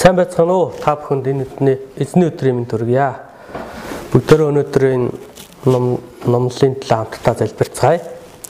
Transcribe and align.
Сайн 0.00 0.16
байцгаана 0.16 0.54
уу? 0.56 0.72
Та 0.80 0.94
бүхэнд 0.96 1.26
энэ 1.28 1.44
өдрийн 1.44 1.76
эзний 2.00 2.30
өдрийн 2.32 2.56
мэнд 2.56 2.72
хүргье. 2.72 3.20
Бүгдөө 4.08 4.46
өнөөдөр 4.48 4.84
энэ 4.96 5.08
ном 5.68 6.00
номлын 6.24 6.80
талаар 6.80 7.12
хамтдаа 7.12 7.36
залбирцгаая. 7.36 8.00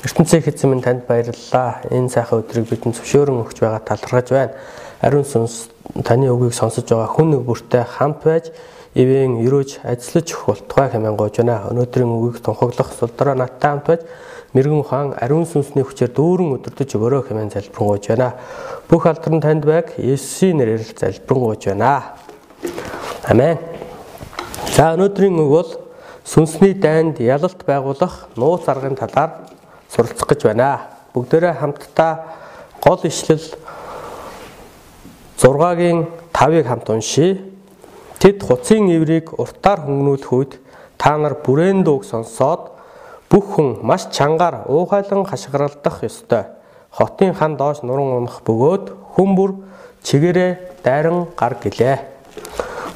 ертөнцийн 0.07 0.47
эзэн 0.47 0.71
минь 0.71 0.85
танд 0.87 1.11
баярлалаа. 1.11 1.83
Энэ 1.91 2.07
сайхан 2.07 2.47
өдрийг 2.47 2.71
бидэнд 2.71 2.95
зөвшөөрөн 3.03 3.43
өгч 3.43 3.67
байгаа 3.67 3.83
талархаж 3.83 4.31
байна. 4.31 4.55
Ариун 5.03 5.27
сүнс 5.27 5.75
таны 6.07 6.31
үгийг 6.31 6.55
сонсож 6.55 6.87
байгаа 6.87 7.11
хүн 7.19 7.35
нэг 7.35 7.43
бүртээ 7.43 7.83
хамт 7.99 8.23
байж 8.23 8.55
ивэн 8.95 9.39
өрөөж 9.47 9.87
ажиллаж 9.87 10.29
өгөх 10.35 10.47
болтугай 10.47 10.89
хэмээн 10.91 11.17
гоож 11.17 11.37
байна. 11.39 11.71
Өнөөдрийн 11.71 12.11
үгийг 12.11 12.43
тунхаглах 12.43 12.91
сулдраа 12.91 13.35
надтай 13.39 13.71
хамт 13.71 13.87
байж 13.87 14.03
мэрэгэн 14.51 14.83
ухаан 14.83 15.15
ариун 15.15 15.47
сүнсний 15.47 15.87
хүчээр 15.87 16.11
дүүрэн 16.11 16.59
өдөртөж 16.59 16.91
өгөөрэй 16.99 17.23
хэмээн 17.23 17.55
залбирanгуйж 17.55 18.05
байна. 18.11 18.35
Бүх 18.91 19.07
алдар 19.07 19.31
нь 19.31 19.45
танд 19.45 19.63
байг 19.63 19.95
Есүсийн 19.95 20.59
нэрээр 20.59 20.83
залбирanгуйж 20.99 21.63
байна. 21.71 22.19
Амен. 23.31 23.59
За 24.75 24.99
өнөөдрийн 24.99 25.39
үг 25.39 25.51
бол 25.55 25.71
сүнсний 26.27 26.75
дайнд 26.75 27.23
ялалт 27.23 27.63
байгуулах 27.63 28.27
нууц 28.35 28.67
аргын 28.67 28.99
талаар 28.99 29.47
суралцах 29.87 30.27
гэж 30.35 30.51
байна. 30.51 30.91
Бүгдээрээ 31.15 31.55
хамтдаа 31.63 32.13
гол 32.83 33.01
ишлэл 33.07 33.55
6-гийн 35.39 36.11
5-ыг 36.35 36.67
хамт 36.67 36.91
уншийе. 36.91 37.50
Тэд 38.21 38.45
хуцын 38.45 38.93
иврийг 38.93 39.33
уртаар 39.41 39.81
хөнгнүүлэх 39.89 40.33
үед 40.37 40.53
та 41.01 41.17
нар 41.17 41.41
бүрээн 41.41 41.81
дууг 41.89 42.05
сонсоод 42.05 42.81
Бүх 43.31 43.55
хүн 43.55 43.79
маш 43.87 44.11
чангаар 44.11 44.67
уухайлан 44.67 45.23
хашгиралдах 45.23 46.03
ёстой. 46.03 46.51
Хотын 46.91 47.31
хан 47.33 47.55
доош 47.55 47.87
нуран 47.87 48.11
унах 48.19 48.43
бөгөөд 48.43 48.85
хүн 49.15 49.31
бүр 49.39 49.51
чигээрээ 50.03 50.83
дайран 50.83 51.31
гар 51.39 51.55
гэлээ. 51.63 51.97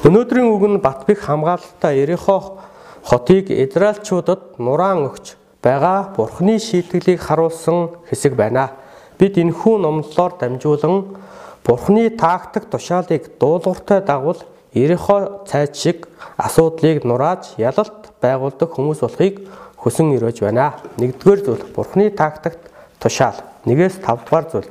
Өнөөдрийн 0.03 0.51
үг 0.51 0.63
нь 0.67 0.83
Батбих 0.83 1.23
хамгаалалтаа 1.23 1.95
Ерехо 1.95 2.59
хотыг 3.07 3.47
Израильчуудад 3.47 4.59
нураан 4.59 5.07
өгч 5.07 5.39
байгаа 5.63 6.11
Бурхны 6.19 6.59
шийтгэлийг 6.59 7.23
харуулсан 7.23 7.95
хэсэг 8.11 8.35
байна. 8.35 8.75
Бид 9.15 9.39
энэхүү 9.39 9.79
номлолоор 9.79 10.35
дамжуулан 10.35 11.15
Бурхны 11.63 12.11
тактик 12.11 12.67
тушаалыг 12.67 13.39
дуулууртай 13.39 14.03
дагвал 14.03 14.43
Ерехо 14.75 15.47
цайд 15.47 15.75
шиг 15.75 16.07
асуудлыг 16.35 17.07
нурааж 17.07 17.55
ялалт 17.55 18.11
байгуулдаг 18.19 18.69
хүмүүс 18.75 18.99
болохыг 19.07 19.47
хүсэн 19.79 20.11
өрөөж 20.19 20.43
байна. 20.43 20.75
Нэгдүгээр 20.99 21.39
зүйл 21.47 21.63
Бурхны 21.71 22.11
тактикт 22.11 22.59
тушаал. 22.99 23.39
Нэгээс 23.63 24.03
5 24.03 24.27
дугаар 24.27 24.45
зүйл. 24.51 24.69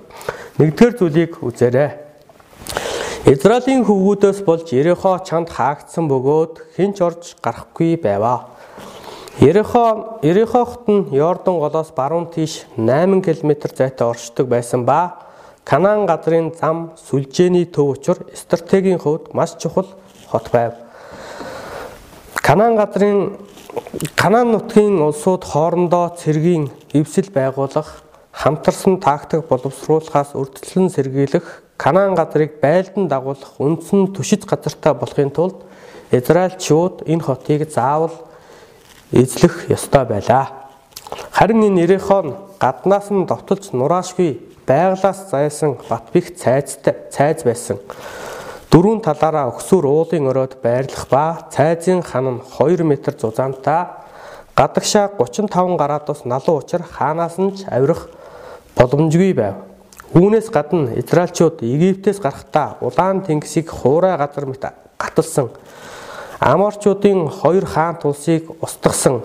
Нэгдүгээр 0.61 0.95
зүйлийг 1.01 1.33
үзээрэй. 1.41 1.91
Израилийн 3.25 3.89
хөвгүүдөөс 3.89 4.45
болж 4.45 4.69
Ерехо 4.77 5.17
чанд 5.25 5.49
хаагдсан 5.49 6.05
бөгөөд 6.13 6.77
хинч 6.77 7.01
орж 7.01 7.41
гарахгүй 7.41 7.97
байваа. 7.97 8.53
Ерехо 9.41 10.21
Ерехохт 10.21 10.85
нь 10.93 11.09
Йордан 11.17 11.57
голоос 11.57 11.97
баруун 11.97 12.29
тийш 12.29 12.69
8 12.77 13.25
км 13.25 13.73
зайтай 13.73 14.05
оршдог 14.05 14.53
байсан 14.53 14.85
ба 14.85 15.25
Канаан 15.65 16.05
газрын 16.07 16.53
зам 16.61 16.93
сүлжээний 17.09 17.65
төв 17.65 17.97
учир 17.97 18.19
стратегийн 18.34 18.98
хувьд 18.98 19.33
маш 19.33 19.57
чухал 19.57 19.89
хот 20.29 20.51
байв. 20.53 20.75
Канаан 22.37 22.77
газрын 22.77 23.39
Канаан 24.15 24.53
нутгийн 24.53 25.01
улсууд 25.01 25.45
хоорондоо 25.45 26.12
цэргийн 26.20 26.70
эвсэл 26.92 27.31
байгуулах, 27.33 28.05
хамтарсан 28.33 29.01
тактик 29.01 29.48
боловсруулахаас 29.48 30.35
үрдчлэн 30.35 30.91
сэргийлэх, 30.91 31.62
Канаан 31.77 32.15
газрыг 32.15 32.61
байлдан 32.61 33.09
дагуулах 33.09 33.57
үндсэн 33.59 34.12
түшиж 34.12 34.45
газартай 34.45 34.95
болохын 34.95 35.31
тулд 35.31 35.65
Израильчууд 36.11 37.09
энэ 37.09 37.23
хотыг 37.25 37.70
заавал 37.73 38.12
эзлэх 39.12 39.70
ёстой 39.70 40.05
байлаа. 40.05 40.69
Харин 41.33 41.64
энэ 41.64 41.81
Иерихон 41.81 42.36
гаднаас 42.61 43.11
нь 43.11 43.27
довтолж 43.27 43.73
нураашгүй 43.73 44.54
байглаас 44.67 45.30
зайсан 45.30 45.77
Батбих 45.89 46.35
цайзтай 46.36 46.95
цайз 47.11 47.45
байсан. 47.45 47.79
Дөрвөн 48.73 49.05
талаараа 49.05 49.52
өксөр 49.52 49.86
уулын 49.86 50.30
өрөөд 50.30 50.58
байрлах 50.64 51.07
ба 51.11 51.25
цайзын 51.52 52.02
хан 52.02 52.27
нь 52.27 52.41
2 52.58 52.83
м 52.83 52.92
зузаантай 52.97 53.86
гадагшаа 54.57 55.11
35 55.19 55.77
градус 55.77 56.25
налуу 56.25 56.58
учир 56.58 56.83
хаанаас 56.83 57.39
нь 57.39 57.55
ч 57.55 57.69
авирах 57.70 58.08
боломжгүй 58.75 59.33
байв. 59.35 59.55
Үүнээс 60.14 60.51
гадна 60.51 60.95
Израильчууд 60.95 61.63
Египтээс 61.63 62.19
гарахдаа 62.23 62.79
улаан 62.81 63.23
тэнгисийг 63.23 63.70
хуурай 63.70 64.17
газар 64.17 64.46
мэт 64.46 64.64
гаталсан. 64.98 65.51
Аморчуудын 66.41 67.29
хоёр 67.29 67.67
хаан 67.67 67.96
тулсыг 67.98 68.51
устгасан. 68.63 69.23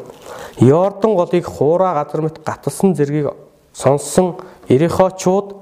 Йордан 0.57 1.13
голыг 1.16 1.45
хуурай 1.45 1.94
газар 1.94 2.21
мэт 2.21 2.41
гаталсан 2.45 2.95
зэргийг 2.95 3.33
сонссон 3.73 4.35
Ирихочууд 4.69 5.57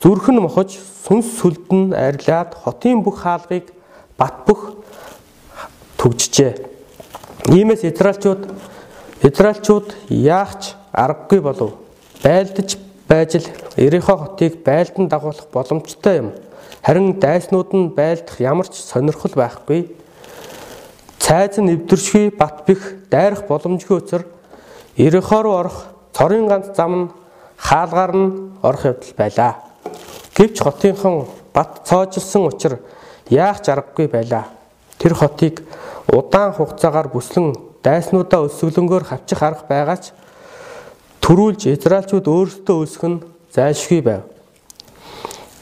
зүрхэн 0.00 0.40
мохож 0.40 0.76
сүнс 1.04 1.28
сүлдэн 1.38 1.92
арилаад 1.92 2.56
хотын 2.56 3.04
бүх 3.04 3.22
хаалгыг 3.22 3.70
бат 4.16 4.44
бөх 4.48 4.72
төгжжээ. 6.00 6.52
Иймээс 7.52 7.84
Израильчууд 7.84 8.48
Израильчууд 9.22 9.94
яахч 10.08 10.74
аргагүй 10.92 11.40
болов. 11.40 11.76
Байлдаж 12.24 12.76
байж 13.08 13.36
л 13.36 13.48
Ерихо 13.76 14.16
хотыг 14.16 14.64
байлдан 14.64 15.08
дагуулах 15.08 15.46
боломжтой 15.52 16.16
юм. 16.16 16.32
Харин 16.82 17.20
дайснууд 17.20 17.70
нь 17.76 17.92
байлдах 17.92 18.40
ямар 18.40 18.68
ч 18.68 18.80
сонирхол 18.80 19.36
байхгүй. 19.36 19.92
Цайз 21.20 21.58
нь 21.58 21.72
эвдэршгүй 21.76 22.32
бат 22.32 22.64
бих 22.66 22.80
дайрах 23.10 23.46
боломжгүй 23.46 24.00
учраас 24.00 24.26
Ерихо 24.96 25.42
руу 25.42 25.54
орох 25.60 25.86
цорын 26.12 26.48
ганц 26.48 26.74
зам 26.76 26.92
нь 26.96 27.10
хаалгаар 27.58 28.12
нь 28.16 28.28
орох 28.62 28.84
явдал 28.84 29.14
байлаа. 29.16 29.52
Гэвч 30.36 30.60
хотынхон 30.60 31.26
бат 31.52 31.82
цоожилсан 31.88 32.46
учраас 32.46 32.80
яах 33.28 33.60
аргагүй 33.64 34.08
байлаа. 34.08 34.44
Тэр 34.98 35.14
хотыг 35.14 35.64
удаан 36.12 36.52
хугацаагаар 36.52 37.08
бүслэн 37.08 37.56
дайснуудаа 37.82 38.46
өсөглөнгөөр 38.46 39.04
хавчих 39.04 39.42
арга 39.42 39.64
байгаач 39.68 40.12
төрүүлж 41.24 41.66
Израильчууд 41.72 42.26
өөрсдөө 42.26 42.76
өсөх 42.84 43.04
нь 43.08 43.22
зайлшгүй 43.54 44.00
байв. 44.02 44.22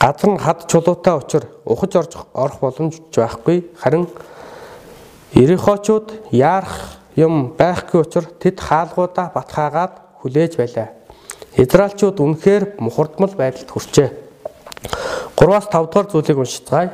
Газар 0.01 0.31
нь 0.31 0.43
хад 0.43 0.69
чулуутай 0.69 1.15
учраас 1.17 1.49
ухаж 1.65 1.93
орж 1.97 2.13
орох 2.35 2.59
боломж 2.61 3.01
байхгүй. 3.15 3.65
Харин 3.81 4.09
Ирихочууд 5.35 6.31
яарах 6.31 7.01
юм 7.17 7.55
байхгүй 7.59 8.01
учраас 8.05 8.31
тэд 8.39 8.61
хаалгуудаа 8.61 9.33
батхаагаад 9.35 9.95
хүлээж 10.21 10.53
байлаа. 10.61 10.89
Израильчууд 11.57 12.19
үнэхээр 12.19 12.83
мухардмал 12.83 13.35
байдалд 13.39 13.71
хүрчээ. 13.71 14.11
3-аас 15.39 15.71
5 15.71 15.87
дугаар 15.87 16.09
зүйлийг 16.11 16.39
уншицгаая. 16.39 16.91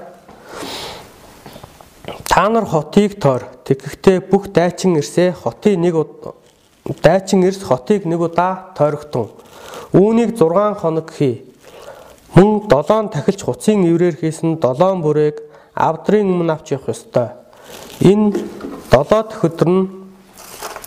Та 2.28 2.48
нар 2.48 2.65
хотыг 2.65 3.20
тойр. 3.20 3.49
Тэгэхдээ 3.65 4.20
бүх 4.20 4.53
дайчин 4.53 4.97
ирсээ 5.00 5.32
хотын 5.32 5.81
нэг 5.81 5.97
дайчин 7.03 7.44
ирс 7.44 7.62
хотыг 7.65 8.04
нэг 8.04 8.20
удаа 8.20 8.72
тойрогтун. 8.76 9.32
Үүнийг 9.93 10.37
6 10.37 10.76
хоног 10.81 11.10
хий. 11.10 11.44
Мөн 12.34 12.69
7 12.69 13.10
тахилч 13.10 13.43
хуцын 13.43 13.84
иврээр 13.88 14.16
хийсэн 14.20 14.60
7 14.60 15.03
бүрээг 15.03 15.41
авдрын 15.75 16.28
өмнө 16.31 16.53
авч 16.53 16.76
явах 16.76 16.94
ёстой. 16.94 17.28
Энэ 18.00 18.38
7 18.93 19.28
дэх 19.28 19.41
өдөр 19.44 19.69
нь 19.69 20.00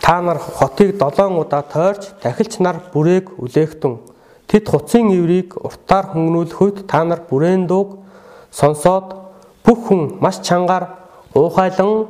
та 0.03 0.19
нар 0.21 0.37
хотыг 0.37 0.99
7 0.99 1.39
удаа 1.39 1.63
тойрч 1.63 2.11
тахилч 2.21 2.59
нар 2.59 2.77
бүрээг 2.91 3.39
үлээхтэн 3.39 4.13
Тэд 4.53 4.69
хуцын 4.69 5.09
иврийг 5.09 5.57
уртаар 5.57 6.13
хөнгнүүлэх 6.13 6.59
үед 6.61 6.77
та 6.85 7.01
нар 7.01 7.25
бүрээн 7.25 7.65
дууг 7.65 8.05
сонсоод 8.53 9.17
бүх 9.65 9.79
хүн 9.88 10.21
маш 10.21 10.45
чангаар 10.45 10.94
уухайлан 11.33 12.05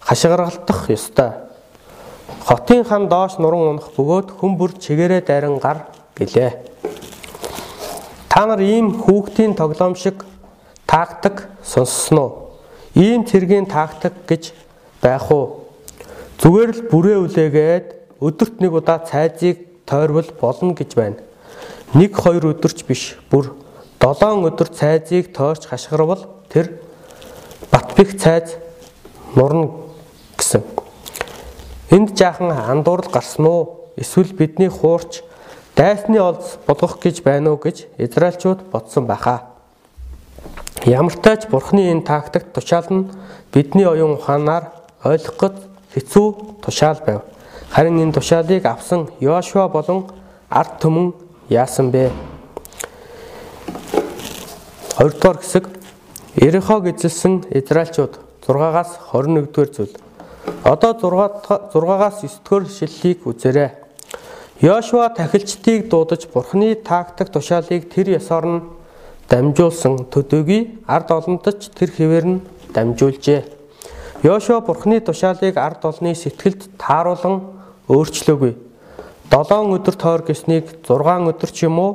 хашгиргалтах 0.00 0.88
ёстой. 0.88 1.36
Хотын 2.48 2.88
хан 2.88 3.08
доош 3.12 3.36
нуран 3.36 3.76
унах 3.76 3.92
бөгөөд 3.96 4.32
хүн 4.32 4.56
бүр 4.56 4.72
чигээрээ 4.80 5.22
дайран 5.28 5.58
гар 5.60 5.84
гэлээ. 6.16 6.52
Та 8.32 8.46
нар 8.46 8.64
ийм 8.64 9.04
хүүхдийн 9.04 9.52
тоглоом 9.52 9.92
шиг 9.92 10.24
сонссон 11.60 12.18
уу? 12.18 12.30
Ийм 12.94 13.26
цэргийн 13.28 13.66
тактик 13.66 14.14
гэж 14.24 14.54
байх 15.02 15.28
уу? 15.28 15.63
Зүгээр 16.44 16.72
л 16.76 16.82
бүрээ 16.92 17.18
үлээгээд 17.24 17.86
өдөрт 18.20 18.60
нэг 18.60 18.76
удаа 18.76 19.00
цайзыг 19.00 19.64
тойрвол 19.88 20.28
болно 20.36 20.76
гэж 20.76 20.92
байна. 20.92 21.16
1 21.96 22.12
2 22.12 22.52
өдөрч 22.52 22.84
биш 22.84 23.16
бүр 23.32 23.56
7 23.96 24.44
өдөр 24.52 24.68
цайзыг 24.68 25.32
тоорч 25.32 25.64
хашгирвал 25.64 26.28
тэр 26.52 26.84
Батбих 27.72 28.20
цайз 28.20 28.60
нурна 29.32 29.72
гэсэн. 30.36 30.60
Энд 31.88 32.12
жаахан 32.12 32.52
андуурл 32.52 33.08
гарсан 33.08 33.48
уу? 33.48 33.88
Эсвэл 33.96 34.36
бидний 34.36 34.68
хуурч 34.68 35.24
дайсны 35.72 36.20
олз 36.20 36.60
болгох 36.68 37.00
гэж 37.00 37.24
байна 37.24 37.56
уу 37.56 37.58
гэж 37.58 37.88
Израильчууд 37.96 38.68
бодсон 38.68 39.08
байхаа. 39.08 39.48
Ямартай 40.84 41.40
ч 41.40 41.48
Бурхны 41.48 41.88
энэ 41.88 42.04
тактикт 42.04 42.52
тушаал 42.52 42.92
нь 42.92 43.08
бидний 43.48 43.88
оюун 43.88 44.20
ухаанаар 44.20 44.68
ойлгоход 45.00 45.72
хэцүү 45.94 46.60
тушаал 46.62 47.00
байв. 47.06 47.20
Харин 47.70 48.02
энэ 48.02 48.12
тушаалыг 48.12 48.66
авсан 48.66 49.08
Йошуа 49.20 49.68
болон 49.68 50.10
ард 50.50 50.78
түмэн 50.82 51.14
яасан 51.48 51.90
бэ? 51.90 52.10
2 54.98 55.10
дугаар 55.10 55.38
хэсэг 55.38 55.68
Ерехог 56.36 56.86
эзэлсэн 56.86 57.46
Израильчууд 57.50 58.18
6-аас 58.46 58.90
21 59.12 59.46
дугаар 59.54 59.70
зүйл. 59.70 59.94
Одоо 60.64 60.92
6-аас 60.94 62.20
9 62.22 62.42
дугаар 62.42 62.66
шиллийг 62.66 63.26
үзээрэй. 63.26 63.70
Йошуа 64.60 65.08
тахилчдыг 65.10 65.88
дуудаж 65.90 66.26
Бурхны 66.32 66.74
тактик 66.74 67.28
тушаалыг 67.30 67.90
тэр 67.90 68.18
ёсоор 68.18 68.46
нь 68.46 68.62
дамжуулсан 69.28 70.06
төдөөгүй 70.12 70.86
ард 70.86 71.10
олондоч 71.10 71.74
тэр 71.74 71.90
хэвээр 71.90 72.26
нь 72.26 72.42
дамжуулжээ. 72.74 73.53
Йошуа 74.24 74.60
Бурхны 74.64 75.00
тушаалыг 75.04 75.58
ард 75.60 75.84
олны 75.84 76.14
сэтгэлд 76.16 76.80
тааруулан 76.80 77.44
өөрчлөөгүй. 77.92 78.56
7 79.28 79.76
өдөр 79.76 79.96
тойр 80.00 80.22
гэснийг 80.24 80.80
6 80.80 81.28
өдөр 81.28 81.50
ч 81.52 81.68
юм 81.68 81.76
уу 81.76 81.92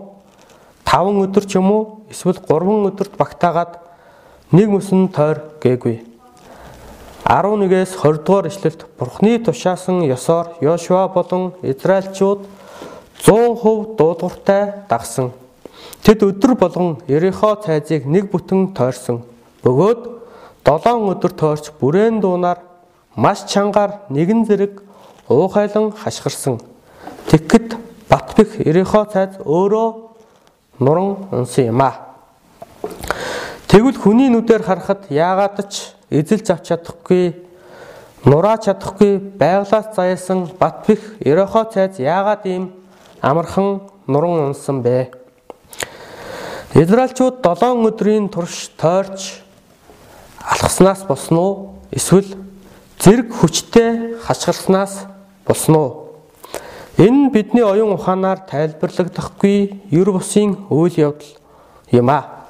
5 0.86 1.26
өдөр 1.26 1.46
ч 1.50 1.58
юм 1.58 1.74
уу 1.74 2.06
эсвэл 2.14 2.38
3 2.38 2.94
өдөрт 2.94 3.18
багтаагаад 3.18 3.82
нэг 4.54 4.70
мөсөн 4.70 5.10
тойр 5.10 5.42
гээгүй. 5.58 6.06
11-ээс 7.26 7.98
20 7.98 8.22
дугаар 8.22 8.46
ишлэлт 8.46 8.86
Бурхны 8.94 9.42
тушаасан 9.42 10.06
ёсоор 10.06 10.54
Йошуа 10.62 11.10
болон 11.10 11.58
Израильчууд 11.66 12.46
100% 13.26 13.98
дуудвартай 13.98 14.86
дагсан. 14.86 15.34
Тэд 16.06 16.22
өдөр 16.22 16.54
болгон 16.54 17.02
Ерехо 17.10 17.58
цайзыг 17.58 18.06
нэг 18.06 18.30
бүтэн 18.30 18.78
тойрсон. 18.78 19.26
Бөгөөд 19.66 20.19
7 20.66 21.12
өдөр 21.14 21.32
тойрч 21.34 21.72
бүрээн 21.80 22.20
дуунаар 22.22 22.60
маш 23.16 23.46
чангаар 23.48 24.06
нэгэн 24.10 24.46
зэрэг 24.46 24.82
уухайлан 25.30 25.92
хашгирсан. 25.92 26.60
Тэгэхэд 27.30 27.78
Батбих 28.10 28.60
Ерехо 28.60 29.06
цайз 29.06 29.38
өөрөө 29.46 29.90
нуран 30.80 31.30
унсан 31.32 31.66
юм 31.70 31.82
а. 31.82 31.94
Тэгвэл 33.68 33.98
хүний 34.02 34.30
нүдээр 34.34 34.64
харахад 34.64 35.06
яагаад 35.14 35.70
ч 35.70 35.94
эзэлж 36.10 36.48
авч 36.50 36.66
чадахгүй 36.74 37.38
нураач 38.26 38.66
чадахгүй 38.66 39.20
байглаас 39.38 39.94
заяасан 39.94 40.50
Батбих 40.60 41.22
Ерехо 41.22 41.70
цайз 41.70 42.00
яагаад 42.00 42.46
ийм 42.46 42.74
амархан 43.22 43.86
нуран 44.08 44.50
унсан 44.50 44.82
бэ? 44.82 45.12
Израильчууд 46.74 47.46
7 47.46 47.86
өдрийн 47.90 48.30
турш 48.30 48.74
тойрч 48.78 49.42
алхаснаас 50.44 51.04
болсон 51.04 51.38
уу? 51.38 51.54
Эсвэл 51.92 52.36
зэрэг 53.00 53.34
хүчтэй 53.34 54.16
хашгирснаас 54.24 55.06
болсон 55.46 55.76
уу? 55.76 55.90
Энэ 56.98 57.28
нь 57.28 57.32
бидний 57.32 57.64
оюун 57.64 57.94
ухаанаар 57.96 58.44
тайлбарлагдахгүй 58.48 59.82
ер 59.92 60.12
бусын 60.12 60.68
үйл 60.70 60.96
явдал 60.98 61.32
юм 61.92 62.10
а. 62.10 62.46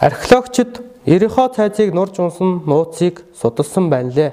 Археологчид 0.00 0.82
Ерехо 1.04 1.48
цайзыг 1.48 1.94
нурж 1.94 2.18
унсан 2.20 2.62
нууцыг 2.66 3.24
судалсан 3.34 3.90
байна 3.90 4.12
лээ. 4.12 4.32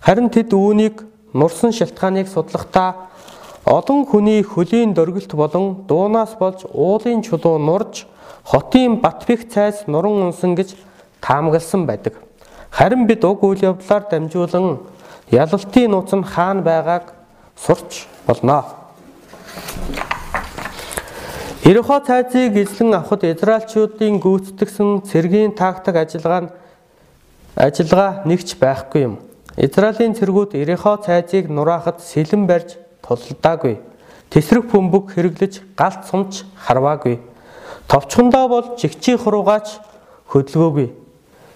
Харин 0.00 0.28
тэд 0.28 0.52
үүнийг 0.52 1.00
нурсан 1.32 1.72
шалтгааныг 1.72 2.28
судлахдаа 2.28 3.08
олон 3.64 4.04
хүний 4.04 4.42
хөлийн 4.44 4.92
дөргөлт 4.92 5.32
болон 5.32 5.86
дуунаас 5.88 6.36
болж 6.36 6.68
уулын 6.68 7.22
чулуу 7.22 7.56
нурж 7.58 8.04
хотын 8.44 9.00
Батбих 9.00 9.48
цайз 9.48 9.86
нуран 9.86 10.28
унсан 10.28 10.54
гэж 10.54 10.76
таамагласан 11.24 11.86
байдаг. 11.86 12.14
Харин 12.70 13.06
бид 13.06 13.24
уг 13.24 13.42
үйл 13.44 13.64
явдлаар 13.70 14.04
дамжуулан 14.10 14.78
ялалтын 15.30 15.90
нууц 15.90 16.12
нь 16.12 16.24
хаана 16.32 16.62
байгааг 16.62 17.04
сурч 17.56 18.04
болно. 18.26 18.64
Ерхо 21.64 21.96
цайзыг 22.06 22.56
эзлэн 22.62 22.94
авахд 22.94 23.24
Израильчуудын 23.24 24.20
гүйцэтгэсэн 24.20 25.02
цэргийн 25.08 25.52
тактик 25.56 25.96
ажиллагаа 25.96 26.40
нь 26.44 26.52
ажиллагаа 27.56 28.10
нэгч 28.28 28.60
байхгүй 28.60 29.00
юм. 29.08 29.14
Израилийн 29.56 30.12
цэргүүд 30.18 30.52
Ерхо 30.60 31.00
цайзыг 31.00 31.48
нураахад 31.48 32.04
сэлэн 32.04 32.44
барьж 32.46 32.76
тулдаагүй. 33.00 33.80
Тэсрэг 34.28 34.68
бөмбөг 34.68 35.14
хэрэглэж 35.14 35.62
галт 35.78 36.02
сумч 36.10 36.44
харваагүй 36.66 37.16
Товчхондоо 37.88 38.48
бол 38.48 38.76
чигчийн 38.76 39.18
хуруугаач 39.18 39.78
хөдөлгөөгүй. 40.32 41.03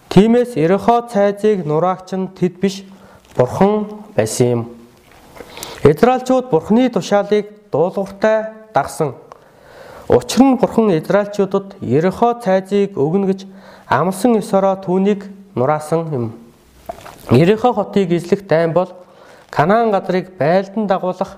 Тиймээс 0.08 0.56
Ерехо 0.56 1.04
цайзыг 1.04 1.66
нураагч 1.66 2.16
нь 2.16 2.32
тэд 2.32 2.60
биш 2.60 2.84
бурхан 3.36 3.86
байсан 4.16 4.46
юм. 4.46 4.62
Израильчууд 5.84 6.48
бурханы 6.50 6.88
тушаалыг 6.88 7.46
дуулууртай 7.70 8.72
дагсан. 8.72 9.14
Учир 10.08 10.42
нь 10.42 10.56
бурхан 10.56 10.96
Израильчуудад 10.96 11.76
Ерехо 11.80 12.32
цайзыг 12.40 12.96
өгнө 12.96 13.26
гэж 13.28 13.40
амлсан 13.86 14.40
ёсороо 14.40 14.76
түүнийг 14.80 15.28
нураасан 15.54 16.08
юм. 16.12 16.32
Ерехо 17.30 17.72
хотыг 17.72 18.10
эзлэх 18.12 18.46
дайн 18.48 18.72
бол 18.72 18.88
Канаан 19.50 19.90
газрыг 19.90 20.36
байлдан 20.38 20.86
дагуулах 20.86 21.36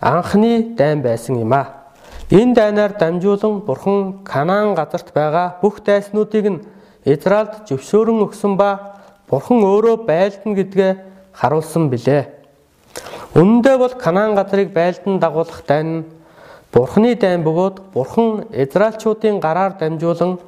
анхны 0.00 0.74
дайн 0.76 1.02
байсан 1.02 1.38
юм 1.38 1.52
а. 1.52 1.86
Энэ 2.30 2.54
дайнаар 2.54 2.92
дамжуулан 2.98 3.60
Бурхан 3.60 4.22
Канаан 4.24 4.74
газарт 4.74 5.12
байгаа 5.14 5.58
бүх 5.62 5.82
дайснуудыг 5.84 6.46
нь 6.50 6.60
Израильд 7.04 7.64
зөвшөөрөн 7.68 8.24
өгсөн 8.28 8.56
ба 8.60 9.00
Бурхан 9.30 9.62
өөрөө 9.62 10.04
байлдана 10.04 10.54
гэдгээ 10.58 10.92
харуулсан 11.32 11.88
билээ. 11.88 12.28
Үнэндээ 13.34 13.76
бол 13.78 13.94
Канаан 13.94 14.34
газрыг 14.34 14.74
байлдан 14.74 15.20
дагуулах 15.22 15.62
дайн 15.66 16.04
Бурханы 16.72 17.14
дайн 17.14 17.42
бөгөөд 17.42 17.94
Бурхан 17.94 18.46
Израильчуудын 18.50 19.40
гараар 19.40 19.74
дамжуулан 19.78 20.38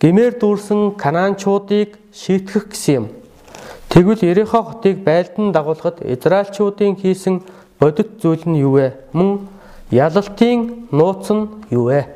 гимээр 0.00 0.38
дүүрсэн 0.38 0.94
Канаанчуудыг 0.98 1.98
шийтгэх 2.14 2.70
гэсэн 2.70 2.94
юм. 2.94 3.06
Тэгвэл 3.88 4.22
Ерехо 4.22 4.62
хотыг 4.62 5.02
байлдан 5.02 5.52
дагуулахад 5.52 6.02
Израильчуудын 6.02 6.96
хийсэн 6.96 7.42
бодит 7.78 8.22
зүйл 8.22 8.42
нь 8.46 8.58
юу 8.62 8.78
вэ? 8.78 8.94
Мөн 9.12 9.48
Ялалтын 9.90 10.88
нууц 10.90 11.30
нь 11.30 11.50
юу 11.70 11.90
вэ? 11.90 12.06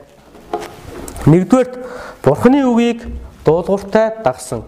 Нэгдүгээрт 1.27 1.75
Бурхны 2.23 2.63
үгийг 2.67 3.03
дуулууртай 3.47 4.11
дагсан. 4.25 4.65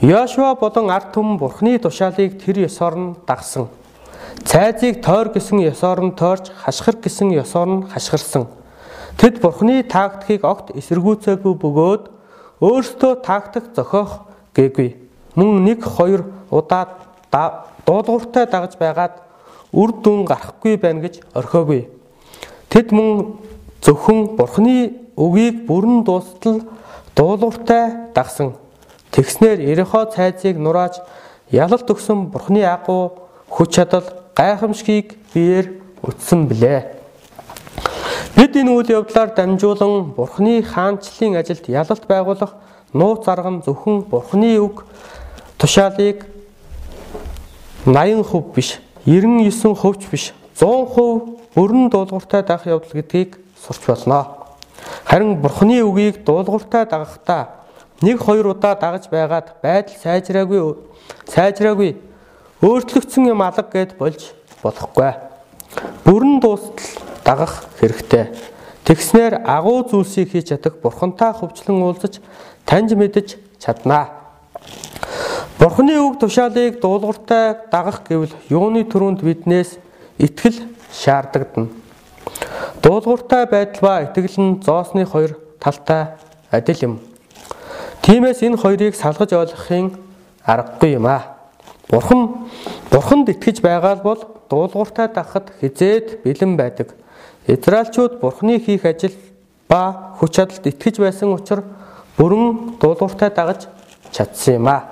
Йошуа 0.00 0.56
болон 0.56 0.90
ард 0.90 1.12
түмэн 1.14 1.36
Бурхны 1.38 1.78
тушаалыг 1.78 2.40
тэр 2.40 2.64
ёсоор 2.66 2.96
нь 2.96 3.14
дагсан. 3.28 3.68
Цайзыг 4.42 5.04
тойр 5.04 5.28
гэсэн 5.28 5.60
ёсоор 5.60 6.00
нь 6.02 6.16
тойрч, 6.16 6.50
хашгир 6.50 6.96
гэсэн 6.98 7.30
ёсоор 7.36 7.68
нь 7.68 7.86
хашгирсан. 7.86 8.48
Тэд 9.20 9.38
Бурхны 9.44 9.84
тактикийг 9.84 10.42
огт 10.42 10.72
эсэргүүцээгүй 10.74 11.54
бөгөөд 11.54 12.04
өөрсдөө 12.64 13.12
тактик 13.22 13.70
зохиох 13.76 14.26
гээгүй. 14.56 14.96
Мөн 15.36 15.64
нэг 15.64 15.84
хоёр 15.84 16.24
удаа 16.50 16.98
дуулууртай 17.86 18.46
дагаж 18.46 18.74
байгаад 18.80 19.20
үр 19.72 19.90
дүн 20.02 20.24
гарахгүй 20.24 20.76
байна 20.80 21.04
гэж 21.04 21.20
орхиогүй. 21.34 21.86
Тэд 22.72 22.90
мөн 22.90 23.38
зөвхөн 23.84 24.36
Бурхны 24.36 24.96
үгийг 25.16 25.66
бүрэн 25.68 26.02
дуустал 26.02 26.64
дуулууртай 27.16 28.12
дагсан. 28.14 28.54
Тэгснэр 29.12 29.60
Ерехо 29.60 30.04
цайзыг 30.06 30.56
нурааж 30.56 31.00
ялалт 31.50 31.88
өгсөн 31.90 32.32
Бурхны 32.32 32.64
агуу 32.64 33.28
хүч 33.48 33.76
чадал 33.76 34.08
гайхамшигыг 34.34 35.16
биеэр 35.34 35.66
үтсэн 36.00 36.48
билээ. 36.48 36.80
Бид 38.36 38.56
энэ 38.56 38.72
үйл 38.72 38.88
явдлаар 39.04 39.36
дамжуулан 39.36 40.16
Бурхны 40.16 40.62
хаанчлалын 40.64 41.36
ажилд 41.36 41.68
ялалт 41.68 42.04
байгуулах 42.08 42.56
нууц 42.96 43.28
арга 43.28 43.50
нь 43.52 43.62
зөвхөн 43.62 44.08
Бурхны 44.08 44.56
үг 44.56 44.84
тушаалыг 45.60 46.24
80% 47.84 48.54
биш, 48.54 48.80
99% 49.04 50.00
ч 50.00 50.08
биш, 50.08 50.24
100% 50.56 51.58
өрн 51.60 51.90
дуулууртай 51.90 52.42
дагах 52.42 52.66
явдал 52.66 52.96
гэдгийг 52.96 53.36
сурч 53.60 53.84
болно. 53.86 54.41
Харин 55.12 55.36
Бурхны 55.36 55.82
үгийг 55.84 56.24
дуулууртай 56.24 56.86
дагахдаа 56.88 57.68
нэг 58.00 58.16
хоёр 58.24 58.56
удаа 58.56 58.72
дагаж 58.80 59.12
байгаад 59.12 59.60
байдал 59.60 60.00
сайжраагүй 60.00 60.60
сайжраагүй 61.28 61.90
өөрчлөгдсөн 62.64 63.28
юм 63.28 63.44
алга 63.44 63.60
гэд 63.60 63.92
болж 64.00 64.32
болохгүй. 64.64 65.12
Бүрэн 66.08 66.40
дуустал 66.40 67.04
дагах 67.28 67.68
хэрэгтэй. 67.76 68.32
Тэгснээр 68.88 69.44
агуу 69.44 69.84
зүйлсийг 69.84 70.32
хийж 70.32 70.48
чадах 70.48 70.80
Бурхантай 70.80 71.36
хөвчлэн 71.36 71.84
уулзаж 71.84 72.16
таньж 72.64 72.96
мэдэж 72.96 73.36
чаднаа. 73.60 74.16
Бурхны 75.60 76.00
үг 76.00 76.24
тушаалыг 76.24 76.80
дуулууртай 76.80 77.68
дагах 77.68 78.00
гэвэл 78.08 78.32
юуны 78.48 78.88
төрөнд 78.88 79.20
биднээс 79.20 79.76
итгэл 80.16 80.56
шаардагдана. 80.88 81.81
Дуулууртай 82.82 83.46
байдал 83.46 83.80
ба 83.80 84.02
итгэл 84.02 84.42
нь 84.42 84.62
зоосны 84.62 85.06
хоёр 85.06 85.38
талтай 85.62 86.18
адил 86.50 86.78
юм. 86.82 86.94
Тиймээс 88.02 88.42
энэ 88.42 88.58
хоёрыг 88.58 88.98
салгаж 88.98 89.30
ойлгохын 89.32 89.94
аргагүй 90.42 90.98
юм 90.98 91.06
аа. 91.06 91.38
Бурхан 91.86 92.50
Бурханд 92.90 93.30
итгэж 93.30 93.62
байгаа 93.62 94.02
бол 94.02 94.18
дуулууртай 94.50 95.06
дагахад 95.06 95.54
хизээд 95.60 96.26
бэлэн 96.26 96.56
байдаг. 96.56 96.94
Израильчууд 97.46 98.18
Бурханы 98.18 98.58
хийх 98.58 98.84
ажил 98.84 99.14
ба 99.70 100.18
хүч 100.18 100.34
чадалд 100.34 100.66
итгэж 100.66 100.98
байсан 100.98 101.30
учраас 101.30 101.64
бүрэн 102.18 102.76
дуулууртай 102.82 103.30
дагаж 103.30 103.70
чадсан 104.10 104.54
юм 104.58 104.66
аа. 104.66 104.82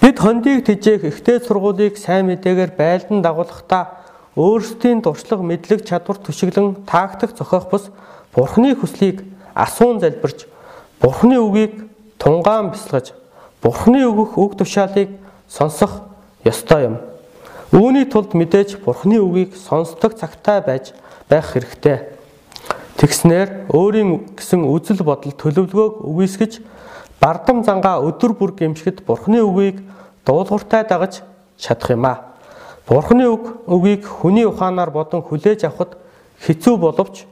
Бид 0.00 0.20
хондийг 0.20 0.68
тижээх 0.68 1.08
ихтэй 1.08 1.40
сургуулийг 1.40 1.96
сайн 1.96 2.28
мэдээгээр 2.28 2.72
байлдан 2.76 3.22
дагуулахдаа 3.24 4.05
өөрсдийн 4.36 5.00
дуршлаг 5.00 5.40
мэдлэг 5.40 5.88
чадвар 5.88 6.20
төшиглэн 6.20 6.84
таагтах 6.84 7.32
зохиох 7.32 7.70
бус 7.72 7.88
Бурханы 8.36 8.76
хүслийг 8.76 9.24
асуун 9.54 10.00
залбирч 10.00 10.44
Бурхны 11.00 11.40
үгийг 11.40 11.88
тунгаан 12.20 12.70
бясалгаж 12.70 13.16
Бурхны 13.64 14.04
өгөх 14.04 14.36
үг 14.36 14.60
тушаалыг 14.60 15.16
сонсох 15.48 16.04
ёстой 16.44 16.84
юм. 16.84 16.96
Үүний 17.72 18.04
тулд 18.04 18.36
мэдээж 18.36 18.76
Бурхны 18.84 19.16
үгийг 19.24 19.56
сонсдог 19.56 20.20
цагтаа 20.20 20.60
байж 20.60 20.92
байх 21.28 21.56
хэрэгтэй. 21.56 22.12
Тэгснээр 23.00 23.72
өөрийн 23.72 24.36
гэсэн 24.36 24.68
үзэл 24.68 25.00
бодол 25.00 25.32
төлөвлөгөөг 25.32 26.04
үгүйсгэж 26.04 26.60
бардам 27.20 27.64
зангаа 27.64 28.04
өдөр 28.04 28.36
бүр 28.36 28.52
гимшгэд 28.52 29.00
Бурхны 29.08 29.40
үгийг 29.40 29.80
дуулууртай 30.28 30.84
дагаж 30.84 31.24
чадах 31.56 31.90
юм 31.96 32.04
а. 32.04 32.35
Бурхны 32.86 33.26
үг 33.26 33.66
үгийг 33.66 34.06
хүний 34.06 34.46
ухаанаар 34.46 34.90
бодон 34.94 35.22
хүлээж 35.22 35.66
авахд 35.66 35.98
хэцүү 36.38 36.76
боловч 36.78 37.26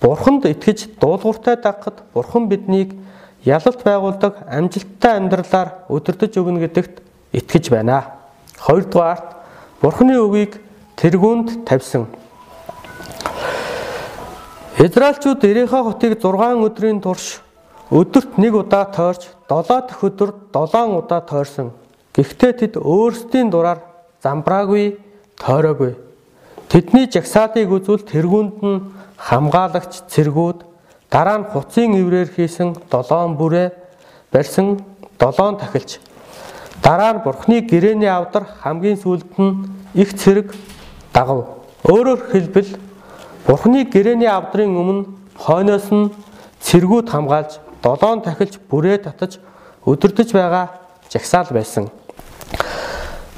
Бурханд 0.00 0.48
итгэж 0.50 0.98
дуулууртай 0.98 1.56
дагахад 1.62 2.02
Бурхан 2.14 2.48
биднийг 2.48 2.96
ялалт 3.44 3.84
байгуулдаг 3.84 4.48
амжилттай 4.50 5.20
амьдралаар 5.20 5.86
өдөртөж 5.92 6.40
өгнө 6.40 6.64
гэдэгт 6.66 7.04
итгэж 7.36 7.70
байна. 7.70 8.18
Хоёрдугаарт 8.58 9.36
Бурханы 9.78 10.16
үгийг 10.18 10.58
тэргүүнд 10.96 11.68
тавьсан. 11.68 12.08
Израильчууд 14.80 15.44
Иреха 15.44 15.84
хотыг 15.84 16.18
6 16.18 16.64
өдрийн 16.66 16.98
турш 17.04 17.44
өдөрт 17.92 18.40
нэг 18.42 18.56
удаа 18.56 18.88
тойрч 18.88 19.28
7 19.46 19.86
дахь 19.86 20.02
өдөр 20.02 20.34
7 20.50 20.98
удаа 20.98 21.20
тойрсон. 21.20 21.70
Гэхдээ 22.16 22.52
тэд 22.56 22.74
өөрсдийн 22.80 23.52
дураар 23.52 23.89
замбраагүй, 24.22 24.98
тойроогүй. 25.40 25.96
Тэдний 26.68 27.06
жагсаатыг 27.10 27.70
үзвэл 27.72 28.04
тэргүүнд 28.04 28.56
нь 28.62 28.84
хамгаалагч 29.16 30.06
цэргүүд 30.12 30.58
дараа 31.10 31.38
нь 31.42 31.48
хуцын 31.50 31.98
иврээр 31.98 32.30
хийсэн 32.30 32.76
долоон 32.92 33.34
бүрээ 33.40 33.74
барьсан 34.32 34.78
долоон 35.18 35.58
тахилч 35.58 35.98
дараа 36.82 37.12
нь 37.14 37.22
бурхны 37.24 37.60
гэрээний 37.66 38.08
авдар 38.08 38.44
хамгийн 38.62 38.96
сүүлд 38.96 39.34
нь 39.38 39.66
их 39.94 40.14
цэрэг 40.14 40.54
дагав. 41.12 41.66
Өөрөөр 41.84 42.20
хэлбэл 42.30 42.70
бурхны 43.46 43.84
гэрээний 43.84 44.30
авдрын 44.30 44.76
өмнө 44.76 45.08
хойноос 45.36 45.90
нь 45.90 46.12
цэргүүд 46.60 47.08
хамгаалж 47.10 47.58
долоон 47.82 48.20
тахилч 48.22 48.60
бүрээ 48.70 48.98
татаж 49.04 49.40
өдөрдөж 49.84 50.30
байгаа 50.32 50.70
жагсаал 51.10 51.50
байсан. 51.50 51.90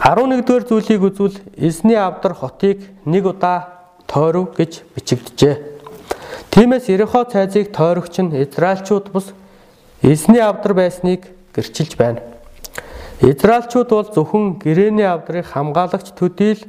11-р 0.02 0.64
зүйлийг 0.66 1.02
үзвэл 1.06 1.38
эзний 1.54 1.94
авдар 1.94 2.34
хотыг 2.34 2.82
нэг 3.06 3.22
удаа 3.22 3.86
тойров 4.10 4.50
гэж 4.58 4.82
бичигджээ. 4.98 5.54
Тиймээс 6.50 6.90
Ерехо 6.90 7.22
цайзыг 7.22 7.70
тойрогч 7.70 8.18
нь 8.18 8.34
Израильчууд 8.34 9.14
бус 9.14 9.30
эзний 10.02 10.42
авдар 10.42 10.74
байсныг 10.74 11.30
гэрчилж 11.54 11.94
байна. 11.94 12.18
Израильчууд 13.22 13.88
бол 13.94 14.10
зөвхөн 14.10 14.58
гэрээний 14.58 15.06
авдрыг 15.06 15.46
хамгаалагч 15.46 16.10
төдийл 16.18 16.66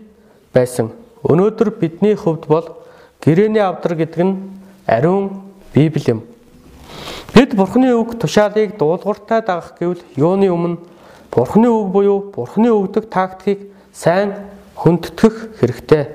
байсан. 0.54 0.94
Өнөөдөр 1.26 1.74
бидний 1.74 2.14
хувьд 2.14 2.46
бол 2.46 2.86
гэрээний 3.18 3.66
авдар 3.66 3.98
гэдэг 3.98 4.22
нь 4.22 4.62
ариун 4.86 5.42
Библи 5.74 6.06
юм. 6.06 6.22
Бид 7.34 7.58
Бурхны 7.58 7.98
үг 7.98 8.14
тушаалыг 8.22 8.78
дуулууртай 8.78 9.42
дагах 9.42 9.74
гэвэл 9.82 10.06
юуны 10.14 10.54
өмнө 10.54 10.93
Бурхны 11.34 11.66
үг 11.66 11.90
буюу 11.90 12.20
Бурхны 12.30 12.70
өгдөг 12.70 13.10
тактикийг 13.10 13.74
сайн 13.90 14.38
хүндэтгэх 14.78 15.58
хэрэгтэй. 15.58 16.06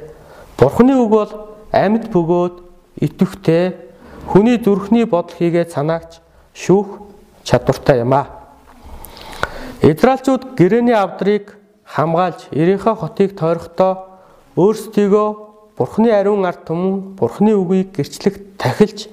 Бурхны 0.54 0.94
үг 0.94 1.10
бол 1.10 1.32
амьд 1.74 2.06
бөгөөд 2.14 2.62
идэвхтэй 3.02 3.74
хүний 4.30 4.62
зүрхний 4.62 5.10
бодол 5.10 5.34
хийгээд 5.34 5.74
санаагч 5.74 6.22
шүүх 6.54 7.02
чадвартай 7.42 8.06
юм 8.06 8.14
а. 8.14 8.30
Израильчууд 9.82 10.54
гэрээний 10.54 10.94
авдрыг 10.94 11.58
хамгаалж 11.82 12.54
Ирийнхаа 12.54 12.94
хотыг 12.94 13.34
тойрохдоо 13.34 14.22
өөрсдийгөө 14.54 15.28
Бурхны 15.74 16.14
ариун 16.14 16.46
ард 16.46 16.62
түмэн 16.62 17.18
Бурхны 17.18 17.58
үгийг 17.58 17.90
гэрчлэх 17.98 18.38
тахилж 18.54 19.10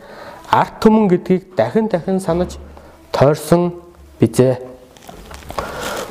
ард 0.54 0.82
түмэн 0.86 1.10
гэдгийг 1.10 1.58
дахин 1.58 1.90
дахин 1.90 2.22
санаж 2.22 2.62
тойрсон 3.10 3.74
бизээ. 4.20 4.75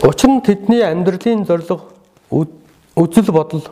Учир 0.04 0.28
нь 0.28 0.44
тэдний 0.44 0.84
амьдралын 0.84 1.48
зорилго 1.48 1.88
үзэл 2.28 3.32
бодол 3.32 3.64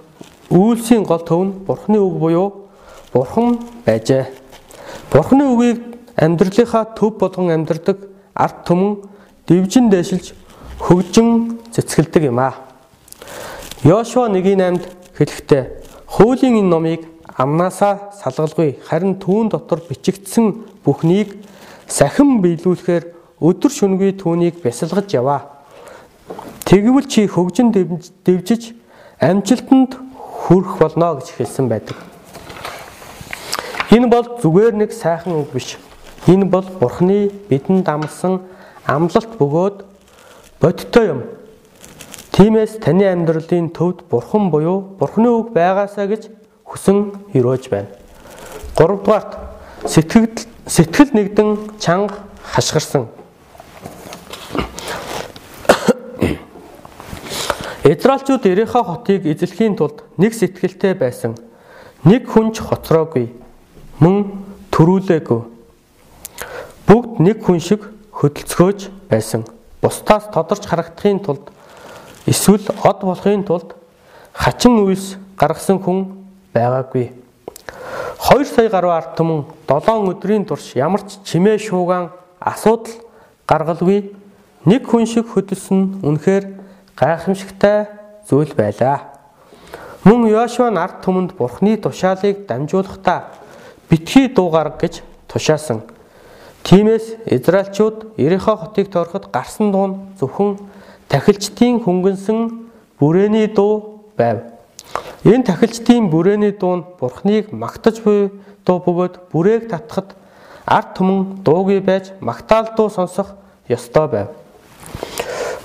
үйлсийн 0.49 1.05
гол 1.05 1.21
төв 1.21 1.41
нь 1.45 1.53
Бурхны 1.69 2.01
үг 2.01 2.17
буюу 2.17 2.49
Бурхан 3.13 3.61
байжээ. 3.85 4.33
Бурханы 5.13 5.45
үгийг 5.53 6.01
амьдралынхаа 6.17 6.97
төв 6.97 7.21
болгон 7.21 7.53
амьдрдаг 7.53 8.09
арт 8.33 8.65
түмэн 8.65 9.05
дивжин 9.45 9.93
дэшилж 9.93 10.33
хөгжин 10.81 11.61
цэцгэлдэг 11.69 12.33
юм 12.33 12.41
аа. 12.41 12.57
Йошуа 13.85 14.33
1:8-д 14.33 14.89
хэлэхдээ 15.13 15.63
хуулийн 16.09 16.65
энэ 16.65 16.73
номыг 16.73 17.01
амнаасаа 17.37 18.17
салгалгүй 18.17 18.81
харин 18.89 19.21
түүн 19.21 19.53
дотор 19.53 19.85
бичигдсэн 19.85 20.65
бүхнийг 20.81 21.45
сахин 21.85 22.41
биелүүлэхээр 22.41 23.05
өдөр 23.37 23.69
шөнөгүй 23.71 24.17
түүнийг 24.17 24.65
бясалгаж 24.65 25.13
яваа. 25.13 25.62
Тэгвэл 26.73 27.05
чи 27.05 27.29
хөгжин 27.29 27.69
дэвжиж 27.69 28.73
амжилтанд 29.21 29.93
хүрэх 30.17 30.81
болно 30.81 31.21
гэж 31.21 31.37
хэлсэн 31.37 31.69
байдаг. 31.69 32.01
Энэ 33.93 34.09
бол 34.09 34.41
зүгээр 34.41 34.81
нэг 34.81 34.89
сайхан 34.97 35.37
үг 35.37 35.53
биш. 35.53 35.77
Энэ 36.25 36.49
бол 36.49 36.65
Бурхны 36.65 37.29
бидэнд 37.53 37.85
амласан 37.85 38.41
амлалт 38.89 39.37
бөгөөд 39.37 39.85
бодтой 40.65 41.07
юм. 41.13 41.21
Тиймээс 42.33 42.81
таны 42.81 43.05
амьдралын 43.05 43.69
төвд 43.69 44.09
Бурхан 44.09 44.49
буюу 44.49 44.97
Бурхны 44.97 45.29
үг 45.29 45.53
байгаасаа 45.53 46.09
гэж 46.09 46.33
хүсэн 46.65 47.37
өрөөж 47.37 47.69
байна. 47.69 47.93
3 48.81 48.97
дугаарт 48.97 49.37
сэтгэл 49.85 50.41
сэтгэл 50.65 51.13
нэгдэн 51.21 51.77
чанга 51.77 52.25
хашгирсан. 52.41 53.13
Израильчууд 57.85 58.47
Иреха 58.47 58.85
хотыг 58.85 59.27
эзлэхийн 59.27 59.75
тулд 59.75 60.05
нэг 60.17 60.35
сэтгэлтэй 60.35 60.95
байсан. 60.95 61.35
Нэг 62.07 62.31
хүнч 62.31 62.63
хоцроогүй 62.63 63.35
мөн 63.99 64.47
төрүүлээгүй. 64.71 65.41
Бүгд 66.87 67.19
нэг 67.19 67.43
хүн 67.43 67.59
шиг 67.59 67.91
хөдөлцгөөж 68.15 68.87
байсан. 69.11 69.43
Бусдаас 69.83 70.31
тодорч 70.31 70.63
харагдахын 70.63 71.19
тулд 71.27 71.51
эсвэл 72.31 72.71
од 72.87 73.03
болохын 73.03 73.43
тулд 73.43 73.75
хачин 74.31 74.79
үйлс 74.79 75.19
гаргасан 75.35 75.83
хүн 75.83 76.07
байгаагүй. 76.55 77.11
2 78.31 78.47
сая 78.47 78.71
гаруй 78.71 78.95
ард 78.95 79.19
түмэн 79.19 79.43
7 79.67 80.07
өдрийн 80.07 80.47
турш 80.47 80.79
ямар 80.79 81.03
ч 81.03 81.19
чимээ 81.27 81.59
шуугаан 81.59 82.15
асуудал 82.39 82.95
гаргалгүй 83.51 84.15
нэг 84.71 84.87
хүн 84.87 85.03
шиг 85.11 85.27
хөдөлсөн 85.35 85.99
үнэхээр 86.07 86.62
гайхамшигтай 86.97 87.87
зүйл 88.29 88.55
байлаа. 88.55 89.13
Мөн 90.05 90.27
Йошуа 90.27 90.71
ард 90.75 91.05
түмэнд 91.05 91.37
Бурхны 91.39 91.77
тушаалыг 91.77 92.47
дамжуулахдаа 92.47 93.31
битгий 93.89 94.29
дуугар 94.29 94.75
гэж 94.81 95.03
тушаасан. 95.29 95.83
Тиймээс 96.63 97.27
Израильчууд 97.27 98.15
Иреха 98.17 98.57
хотыг 98.57 98.91
тойроход 98.91 99.31
гарсан 99.31 99.73
дуу 99.73 99.87
нь 99.87 99.99
зөвхөн 100.19 100.59
тахилчдын 101.09 101.83
хөнгөнсөн 101.83 102.39
бүрээний 102.99 103.47
дуу 103.47 104.07
байв. 104.17 104.43
Энэ 105.25 105.45
тахилчдын 105.45 106.11
бүрээний 106.11 106.53
дуу 106.53 106.77
нь 106.77 106.87
Бурхныг 106.99 107.53
магтаж 107.53 108.03
буй 108.03 108.31
дуу 108.67 108.79
бөгөөд 108.79 109.15
бүрээг 109.31 109.71
татхад 109.71 110.15
ард 110.67 110.95
түмэн 110.97 111.43
дуугүй 111.43 111.81
байж 111.81 112.11
магтаал 112.21 112.75
дуу 112.77 112.91
сонсох 112.91 113.35
ёстой 113.69 114.09
байв. 114.09 114.29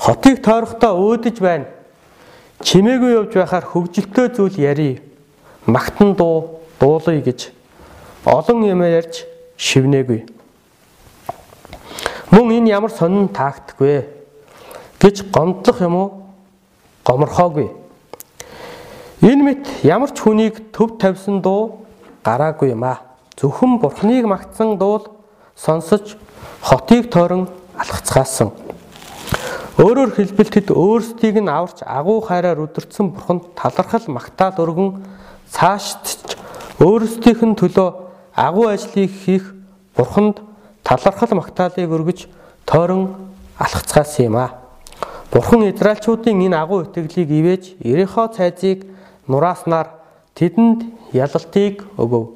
Хотыг 0.08 0.40
тойрохдоо 0.40 0.96
өөдөж 1.04 1.38
байна. 1.44 1.68
Чимээгүй 2.64 3.12
явж 3.12 3.34
байхаар 3.36 3.66
хөвгөлтөө 3.68 4.28
зүйл 4.40 4.56
ярий. 4.56 4.94
Магтан 5.68 6.16
дуу 6.16 6.64
дуулъя 6.80 7.20
гэж 7.20 7.52
олон 8.24 8.64
юм 8.64 8.88
ярьж 8.88 9.28
шивнээгүй. 9.60 10.24
энэ 12.56 12.72
ямар 12.72 12.92
сонин 12.96 13.28
вэ 13.84 14.08
гэж 15.04 15.28
гомдлох 15.28 15.84
юм 15.84 15.96
уу? 16.00 16.10
Гоморхоогүй. 17.04 17.68
Энэ 19.28 19.44
мэт 19.44 19.84
ямар 19.84 20.16
ч 20.16 20.24
хүнийг 20.24 20.72
төв 20.72 20.96
тавьсан 20.96 21.44
дуу 21.44 21.84
гараагүй 22.24 22.72
юм 22.72 22.88
а. 22.88 23.04
Зөвхөн 23.36 23.76
бурхныг 23.84 24.24
магтсан 24.24 24.80
дуул 24.80 25.12
сонсож 25.52 26.16
хотыг 26.64 27.12
тойрон 27.12 27.52
алхацгаасан. 27.76 28.67
Өөрөөр 29.77 30.10
хэлбэл 30.17 30.50
тэд 30.50 30.74
өөрсдийг 30.74 31.38
нь 31.38 31.53
аварч 31.53 31.86
агуу 31.86 32.17
хайраар 32.25 32.65
өдөрцөн 32.65 33.13
бурханд 33.13 33.53
талархал 33.53 34.01
магтаал 34.10 34.57
өргөн 34.57 35.05
цаашдч 35.53 36.34
өөрсдийнх 36.81 37.46
нь 37.46 37.53
төлөө 37.53 37.89
агуу 38.34 38.74
ажлыг 38.74 39.13
хийх 39.13 39.53
бурханд 39.93 40.41
талархал 40.81 41.29
магтаалыг 41.38 41.93
өргөж 41.93 42.25
тойрон 42.65 43.29
алхацгаасан 43.62 44.25
юм 44.25 44.38
а. 44.41 44.57
Бурхан 45.29 45.69
Израильчуудын 45.69 46.41
энэ 46.41 46.57
агуу 46.57 46.81
итгэлийг 46.81 47.29
ивэж 47.29 47.63
Ерехо 47.77 48.34
цайзыг 48.34 48.81
нурааснаар 49.29 49.93
тэдэнд 50.34 50.89
ялалтыг 51.13 51.86
өгөв. 52.01 52.34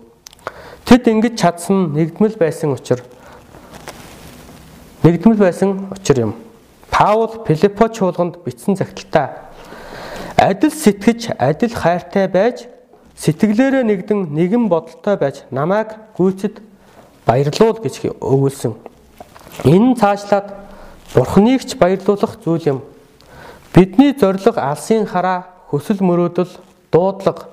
Тэд 0.85 1.09
ингэж 1.09 1.41
чадсан 1.41 1.89
нэгдмэл 1.97 2.37
байсан 2.37 2.77
учраас 2.77 3.09
нэгдмэл 5.01 5.41
байсан 5.41 5.89
учир 5.89 6.29
юм. 6.29 6.50
Паул 6.91 7.31
Филиппо 7.47 7.89
чуулганд 7.89 8.43
бичсэн 8.45 8.75
загталтаа 8.75 9.49
адил 10.41 10.71
сэтгэж, 10.71 11.37
адил 11.37 11.73
хайртай 11.73 12.27
байж, 12.27 12.65
сэтгэлээрээ 13.17 13.83
нэгдэн 13.85 14.33
нэгэн 14.33 14.67
бодолтой 14.67 15.15
байж 15.17 15.45
намайг 15.51 15.93
гүйцэд 16.17 16.61
баярлуул 17.25 17.77
гэж 17.77 18.17
өгүүлсэн. 18.17 18.73
Энэ 19.69 19.95
цаашлаад 20.01 20.57
Бурхныг 21.13 21.61
ч 21.67 21.75
баярлуулах 21.77 22.39
зүйл 22.41 22.65
юм. 22.65 22.79
Бидний 23.75 24.15
зориг 24.17 24.57
алсын 24.57 25.05
хараа, 25.05 25.45
хөсөл 25.69 26.01
мөрөөдөл, 26.01 26.49
дуудлага 26.89 27.51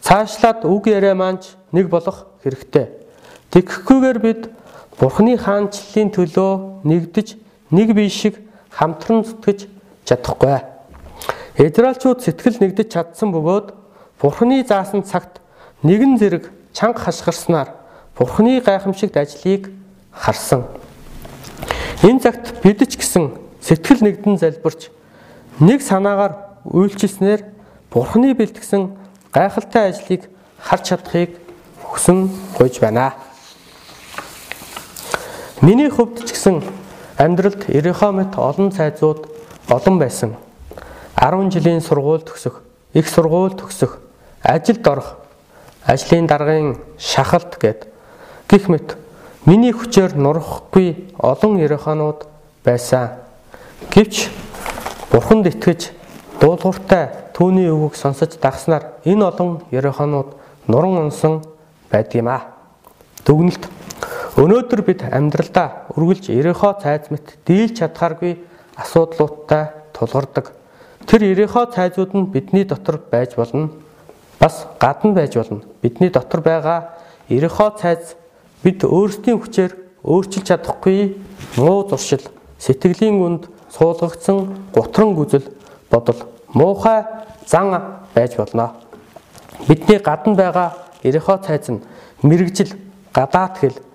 цаашлаад 0.00 0.64
үг 0.64 0.86
яриа 0.86 1.14
маанч 1.14 1.54
нэг 1.72 1.90
болох 1.90 2.26
хэрэгтэй. 2.42 2.88
Тэгэхгүйгээр 3.50 4.18
бид 4.22 4.42
Бурхны 4.98 5.36
хаанчлалын 5.36 6.10
төлөө 6.14 6.50
нэгдэж 6.86 7.36
нэг 7.70 7.92
бие 7.92 8.08
шиг 8.08 8.38
хамтран 8.76 9.24
зүтгэж 9.24 9.58
чадахгүй. 10.04 10.60
Израильчууд 11.56 12.20
сэтгэл 12.20 12.60
нэгдэж 12.60 12.88
чадсан 12.92 13.32
бөгөөд 13.32 13.72
Бурхны 14.20 14.60
заасан 14.68 15.00
цагт 15.00 15.40
нэгэн 15.80 16.20
зэрэг 16.20 16.52
чанга 16.76 17.00
хашгирснаар 17.08 17.72
Бурхны 18.12 18.60
гайхамшигт 18.60 19.16
ажлыг 19.16 19.72
харсан. 20.12 20.68
Энэ 22.04 22.20
цагт 22.20 22.60
бид 22.60 22.84
ч 22.84 23.00
гэсэн 23.00 23.32
сэтгэл 23.64 24.04
нэгдэн 24.04 24.36
залбирч 24.36 24.92
нэг 25.60 25.80
санаагаар 25.80 26.60
үйлчилснээр 26.68 27.48
Бурхны 27.88 28.36
бэлтгэсэн 28.36 28.92
гайхалтай 29.32 29.88
ажлыг 29.96 30.28
харж 30.60 30.84
чадахыг 30.92 31.40
хүсэн 31.80 32.28
гойж 32.60 32.80
байна. 32.80 33.16
Миний 35.64 35.88
хувьд 35.88 36.20
ч 36.28 36.36
гэсэн 36.36 36.60
амьдралд 37.18 37.68
Ерехомет 37.68 38.36
олон 38.36 38.70
цайзууд 38.72 39.26
олон 39.68 39.98
байсан. 39.98 40.36
10 41.16 41.50
жилийн 41.50 41.80
сургууль 41.80 42.22
төгсөх, 42.22 42.60
их 42.92 43.08
сургууль 43.08 43.56
төгсөх, 43.56 43.98
ажилд 44.42 44.86
орох, 44.86 45.16
ажлын 45.86 46.26
даргын 46.26 46.76
шахалт 46.98 47.56
гэд 47.58 47.86
гих 48.48 48.68
мэт 48.68 48.96
миний 49.46 49.72
хүчээр 49.72 50.14
нурахгүй 50.14 51.14
олон 51.18 51.56
Ерехонууд 51.58 52.26
байсан. 52.64 53.16
Гэвч 53.90 54.28
Бурханд 55.10 55.46
итгэж 55.46 55.90
дуулууртай 56.40 57.32
түүний 57.32 57.70
үгийг 57.70 57.96
сонсож 57.96 58.36
дагснаар 58.36 58.98
энэ 59.04 59.24
олон 59.24 59.62
Ерехонууд 59.70 60.34
нуран 60.66 60.98
унсан 61.08 61.44
байдгийм 61.90 62.28
а. 62.28 62.40
Дүгнэлт 63.24 63.64
Өнөөдөр 64.36 64.82
бид 64.84 65.00
амьдралдаа 65.00 65.88
үргэлж 65.96 66.28
ерехоо 66.28 66.74
цайз 66.76 67.08
мэт 67.08 67.38
дийлж 67.48 67.80
чадхааргүй 67.80 68.34
асуудлуудтай 68.76 69.72
тулгардаг. 69.96 70.52
Тэр 71.08 71.24
ерехоо 71.32 71.64
цайзууд 71.72 72.12
нь 72.12 72.28
бидний 72.28 72.68
дотор 72.68 73.00
байж 73.00 73.32
болно. 73.32 73.72
Бас 74.36 74.68
гадна 74.76 75.16
байж 75.16 75.40
болно. 75.40 75.64
Бидний 75.80 76.12
дотор 76.12 76.44
байгаа 76.44 76.92
ерехоо 77.32 77.72
цайз 77.80 78.12
бид 78.60 78.84
өөрсдийн 78.84 79.40
хүчээр 79.40 79.72
өөрчилж 80.04 80.52
чадахгүй 80.52 81.16
муу 81.56 81.88
зуршил, 81.88 82.28
сэтгэлийн 82.60 83.16
үнд 83.16 83.48
суулгагдсан 83.72 84.68
гутран 84.76 85.16
гүзэл 85.16 85.48
бодол, 85.88 86.28
муухай 86.52 87.08
зан 87.48 87.72
байж 88.12 88.36
болно. 88.36 88.76
Бидний 89.64 89.96
гадна 89.96 90.36
байгаа 90.36 90.76
ерехоо 91.02 91.40
цайз 91.40 91.72
нь 91.72 91.80
мэрэгжил, 92.20 92.76
гадаат 93.16 93.64
хэл 93.64 93.85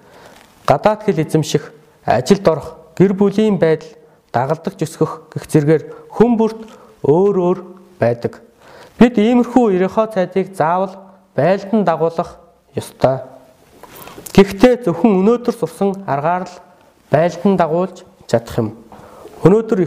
гадаад 0.66 1.04
хэл 1.04 1.22
эзэмших, 1.22 1.74
ажилд 2.06 2.48
орох, 2.48 2.76
гэр 2.98 3.14
бүлийн 3.14 3.58
байдал, 3.58 3.90
дагалдагч 4.32 4.84
өсгөх 4.86 5.34
гэх 5.34 5.46
зэргээр 5.48 5.84
хүн 6.12 6.38
бүрт 6.38 6.62
өөр 7.04 7.36
өөр 7.38 7.60
байдаг. 8.00 8.42
Бид 8.98 9.18
иймэрхүү 9.18 9.76
ерехоо 9.76 10.08
цайдыг 10.08 10.56
заавал 10.56 10.96
байлдан 11.36 11.84
дагуулах 11.84 12.38
ёстой. 12.76 13.26
Гэхдээ 14.32 14.86
зөвхөн 14.88 15.20
өнөөдөр 15.20 15.56
сурсан 15.56 16.06
аргаар 16.08 16.48
л 16.48 16.56
байлдан 17.12 17.58
дагуулж 17.58 18.06
чадах 18.30 18.58
юм. 18.62 18.70
Өнөөдөр 19.44 19.80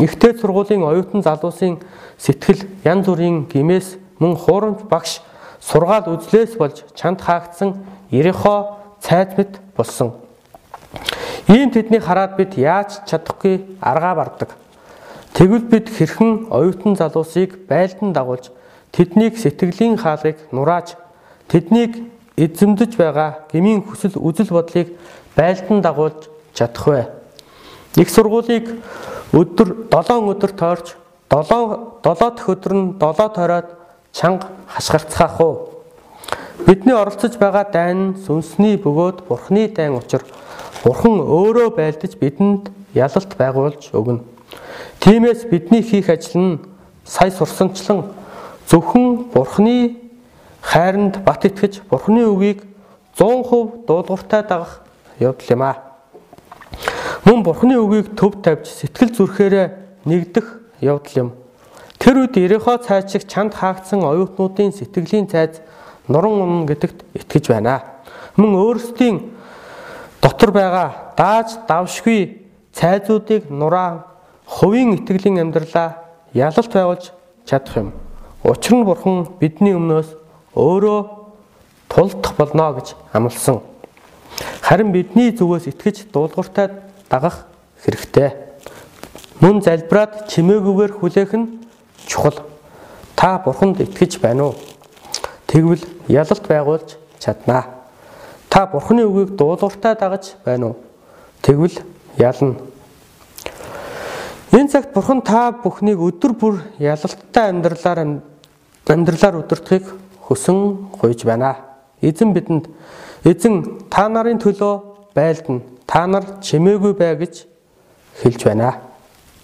ихтэй 0.00 0.32
сургуулийн 0.38 0.86
оюутан 0.86 1.22
залуусын 1.22 1.82
сэтгэл 2.16 2.64
янз 2.86 3.06
бүрийн 3.10 3.44
гимээс 3.50 3.98
мөн 4.22 4.38
хуурамч 4.38 4.86
багш 4.88 5.20
сургаал 5.60 6.08
үзлээс 6.14 6.56
болж 6.56 6.86
чанд 6.94 7.20
хаагдсан 7.20 7.76
ерехоо 8.10 8.77
цайд 9.00 9.38
мэд 9.38 9.52
болсон. 9.76 10.12
Ийм 11.48 11.70
тэднийг 11.70 12.04
хараад 12.04 12.36
бид 12.36 12.58
яаж 12.58 13.00
чадахгүй 13.08 13.64
аргаа 13.80 14.14
бардаг. 14.14 14.50
Тэгвэл 15.32 15.64
бид 15.70 15.88
хэрхэн 15.88 16.50
оюутан 16.50 16.96
залуусыг 16.96 17.66
байлдан 17.68 18.12
дагуулж 18.12 18.50
тэднийг 18.92 19.38
сэтгэлийн 19.38 19.96
хаалгыг 19.96 20.36
нурааж 20.52 20.96
тэднийг 21.48 22.10
эзэмдэж 22.36 22.96
байгаа 22.96 23.46
гмийн 23.52 23.82
хүсэл 23.86 24.18
үзэл 24.18 24.50
бодлыг 24.52 24.92
байлдан 25.36 25.80
дагуулж 25.80 26.28
чадах 26.54 26.86
вэ? 26.86 27.06
Их 27.96 28.10
сургуулийг 28.10 28.66
өдөр 29.32 29.88
7 29.90 30.30
өдөр 30.32 30.52
тойрч 30.52 30.86
7 31.30 32.02
7 32.02 32.34
дахь 32.34 32.48
өдөр 32.48 32.72
нь 32.74 32.86
7 32.98 33.34
тойроод 33.34 33.68
чанга 34.12 34.48
хашгирцгаах 34.66 35.40
уу? 35.40 35.77
Бидний 36.66 36.94
оролцож 36.94 37.38
байгаа 37.38 37.70
дайн 37.70 38.16
сүнсний 38.18 38.74
бөгөөд 38.82 39.22
Бурхны 39.28 39.68
дайн 39.70 39.94
учир 39.94 40.24
Бурхан 40.82 41.22
өөрөө 41.22 41.70
байлдаж 41.78 42.18
бидэнд 42.18 42.70
ялалт 42.98 43.32
байгуулж 43.38 43.94
өгнө. 43.94 44.26
Тиймээс 44.98 45.46
бидний 45.46 45.82
хийх 45.86 46.10
ажил 46.10 46.58
нь 46.58 46.58
сая 47.06 47.30
сурсанчлан 47.30 48.10
зөвхөн 48.66 49.30
Бурхны 49.30 50.02
хайранд 50.60 51.22
бат 51.22 51.46
итгэж 51.46 51.86
Бурхны 51.86 52.26
үгийг 52.26 52.66
100% 53.14 53.86
дуулууртай 53.86 54.42
дагах 54.42 54.82
явдал 55.22 55.54
юм 55.54 55.62
аа. 55.62 55.78
Мөн 57.24 57.42
Бурхны 57.46 57.78
үгийг 57.78 58.18
төв 58.18 58.42
тавьж 58.42 58.66
сэтгэл 58.66 59.14
зүрхээрээ 59.14 59.66
нэгдэх 60.04 60.46
явдал 60.82 61.14
юм. 61.14 61.30
Тэр 62.02 62.26
үед 62.26 62.34
Ерехо 62.36 62.78
цайз 62.78 63.10
шиг 63.14 63.30
чанд 63.30 63.54
хаагдсан 63.54 64.02
оюутнуудын 64.02 64.74
сэтгэлийн 64.74 65.30
цайз 65.30 65.62
нуран 66.08 66.40
унна 66.42 66.66
гэдэгт 66.66 67.04
итгэж 67.14 67.48
байна. 67.48 67.82
Мөн 68.36 68.56
өөрсдийн 68.56 69.20
дотор 70.22 70.50
байгаа 70.50 71.14
дааж 71.16 71.58
давшгүй 71.68 72.42
цайзуудыг 72.72 73.50
нураа 73.50 74.06
хувийн 74.46 74.96
итгэлийн 74.96 75.40
амьдралаа 75.42 76.02
ялалт 76.32 76.72
байгуулж 76.72 77.12
чадах 77.44 77.76
юм. 77.76 77.92
Учир 78.44 78.74
нь 78.76 78.84
бурхан 78.84 79.28
бидний 79.40 79.74
өмнөөс 79.74 80.14
өөрөө 80.54 81.00
тулдах 81.88 82.34
болно 82.36 82.72
гэж 82.78 82.94
амласан. 83.12 83.60
Харин 84.62 84.92
бидний 84.92 85.32
зүгээс 85.32 85.68
итгэж 85.72 86.12
дуулууртай 86.12 86.70
дагах 87.10 87.46
хэрэгтэй. 87.82 88.32
Мөн 89.40 89.62
залбираад 89.62 90.28
чимээгүйгээр 90.30 90.92
хүлээх 90.98 91.32
нь 91.34 91.66
чухал. 92.06 92.38
Та 93.16 93.38
бурханд 93.38 93.80
итгэж 93.80 94.20
байна 94.20 94.50
уу? 94.50 94.67
Тэгвэл 95.48 95.80
ялалт 96.12 96.44
байгуулж 96.44 96.98
чаднаа. 97.18 97.64
Та 98.52 98.66
Бурхны 98.68 99.08
үгийг 99.08 99.32
дуулууртай 99.36 99.96
дагаж 99.96 100.36
байна 100.44 100.72
уу? 100.72 100.76
Тэгвэл 101.42 101.80
ялна. 102.20 102.60
Энэ 104.52 104.68
цагт 104.68 104.92
Бурхан 104.92 105.22
та 105.24 105.52
бүхнийг 105.52 106.00
өдөр 106.00 106.32
бүр 106.36 106.60
ялалттай 106.78 107.48
амьдралаар 107.48 108.20
амьдралаар 108.88 109.40
өдөртөхийг 109.40 109.88
хөсөн 110.28 110.88
гуйж 111.00 111.24
байна. 111.24 111.56
Эзэн 112.00 112.32
бидэнд 112.32 112.68
эзэн 113.24 113.88
та 113.88 114.08
нарын 114.08 114.40
төлөө 114.40 115.12
байлдана. 115.14 115.60
та 115.88 116.06
нар 116.06 116.24
чимээгүй 116.44 116.92
бай 116.92 117.16
гэж 117.16 117.46
хэлж 118.20 118.44
байна. 118.44 118.76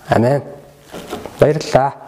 Амен. 0.09 0.43
Баярлалаа. 1.41 2.04